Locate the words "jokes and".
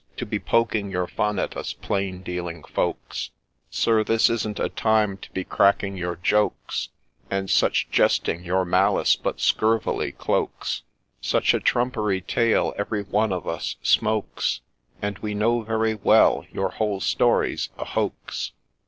6.15-7.51